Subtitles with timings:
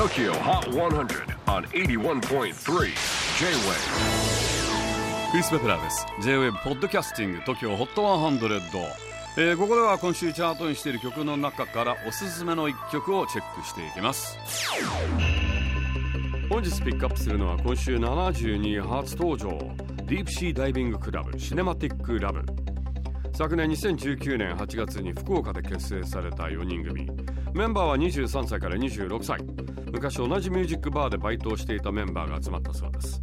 [0.00, 2.54] TOKYO HOT 100 on 81.3 J-WAVE
[5.30, 6.06] クリス・ベプラーです。
[6.22, 8.60] J-WAVE ポッドキャスティング TOKYO HOT 100、
[9.36, 14.38] えー、ここでは今週チャートにしている曲の中からおすすめの一曲をチェックしていきます。
[16.48, 19.50] 本日ピックアップするのは今週72位初登場
[20.06, 22.42] ディープシーダイビングクラブシネマティックラブ
[23.40, 27.08] 昨年2019年8月に福岡で結成された4人組。
[27.54, 29.42] メンバーは23歳から26歳。
[29.90, 33.18] 昔同じミュージックバーでバイトをしていたメンバーが集まったそうです。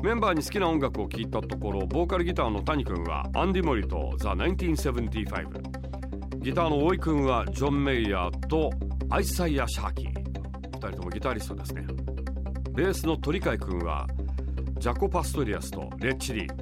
[0.00, 8.70] メンバーに好きな音楽を聴いたところボーカルギターの谷君はアンディ・モリとザ・1975ギターの大井君はジョン・メイヤーと
[9.10, 10.12] アイサイア・シャーキー。
[10.70, 11.84] 2人ともギタリストですね。
[12.76, 14.06] ベースの鳥海君は
[14.78, 16.46] ジャコ・パストリアスとレッチリ。
[16.46, 16.54] ーや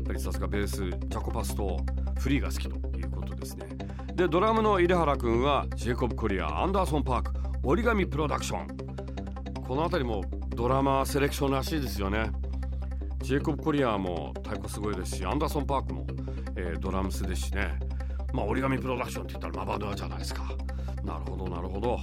[0.00, 1.78] っぱりさすがベースジャコパスと
[2.18, 3.66] フリーが好きということですね。
[4.14, 8.66] でドラムの入原君はジェイコブ・コリアアンダーソン・パーク折り紙プロダクション。
[9.66, 10.24] この辺りも
[10.56, 12.30] ドラマセレクションらしいですよね。
[13.22, 16.06] ジェイコブ・コリアも太鼓すごいですしアンダーソン・パークも、
[16.56, 17.78] えー、ドラムスですしね。
[18.32, 20.44] まあ折り紙プロダクションって言ったらマバドアじゃないですか。
[21.04, 21.98] なるほどなるほど。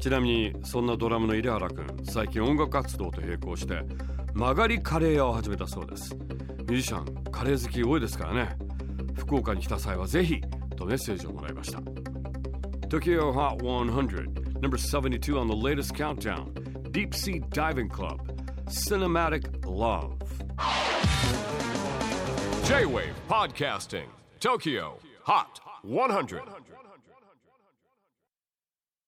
[0.00, 3.82] ちなみにそんなドラムの入原君最近音楽活動と並行して
[4.34, 6.14] 曲がりカレー屋を始めたそうです。
[6.14, 8.56] ミュージシャンカレー好き多いですからね。
[9.15, 10.41] 福岡に来た際はぜひ
[10.75, 11.79] とメッセージをもらいました
[12.87, 16.53] Tokyo Hot 100 Number 72 on the latest countdown
[16.91, 18.19] Deep Sea Diving Club
[18.67, 20.17] Cinematic Love
[22.65, 24.07] J-WAVE PODCASTING
[24.39, 26.41] TOKYO HOT 100